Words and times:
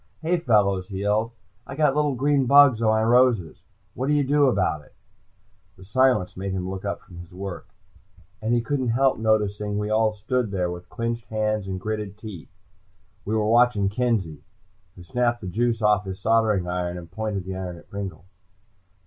"Hey, 0.23 0.37
fellows," 0.39 0.87
he 0.87 1.01
yelled. 1.01 1.29
"I 1.67 1.75
got 1.75 1.95
little 1.95 2.15
green 2.15 2.47
bugs 2.47 2.81
on 2.81 2.87
my 2.87 3.03
roses. 3.03 3.61
What 3.93 4.07
do 4.07 4.13
you 4.13 4.23
do 4.23 4.47
about 4.47 4.83
it?" 4.83 4.95
The 5.77 5.85
silence 5.85 6.35
made 6.35 6.53
him 6.53 6.67
look 6.67 6.83
up 6.83 7.01
from 7.01 7.17
his 7.19 7.31
work, 7.31 7.67
and 8.41 8.51
he 8.51 8.61
couldn't 8.61 8.87
help 8.87 9.19
noticing 9.19 9.77
we 9.77 9.91
all 9.91 10.15
stood 10.15 10.49
there 10.49 10.71
with 10.71 10.89
clinched 10.89 11.25
hands 11.27 11.67
and 11.67 11.79
gritted 11.79 12.17
teeth. 12.17 12.49
We 13.25 13.35
were 13.35 13.45
watching 13.45 13.89
Kenzie, 13.89 14.41
who 14.95 15.03
snapped 15.03 15.39
the 15.41 15.47
juice 15.47 15.83
off 15.83 16.05
his 16.05 16.19
soldering 16.19 16.67
iron 16.67 16.97
and 16.97 17.11
pointed 17.11 17.45
the 17.45 17.55
iron 17.55 17.77
at 17.77 17.87
Pringle. 17.87 18.25